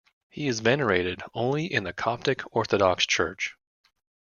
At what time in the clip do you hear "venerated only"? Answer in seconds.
0.61-1.71